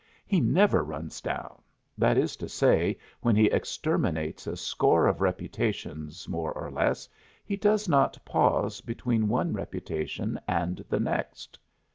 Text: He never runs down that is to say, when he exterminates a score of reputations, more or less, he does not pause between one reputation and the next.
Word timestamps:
He 0.25 0.41
never 0.41 0.83
runs 0.83 1.21
down 1.21 1.61
that 1.95 2.17
is 2.17 2.35
to 2.37 2.49
say, 2.49 2.97
when 3.19 3.35
he 3.35 3.51
exterminates 3.51 4.47
a 4.47 4.57
score 4.57 5.05
of 5.05 5.21
reputations, 5.21 6.27
more 6.27 6.51
or 6.53 6.71
less, 6.71 7.07
he 7.45 7.55
does 7.55 7.87
not 7.87 8.17
pause 8.25 8.81
between 8.81 9.27
one 9.29 9.53
reputation 9.53 10.39
and 10.47 10.83
the 10.89 10.99
next. 10.99 11.59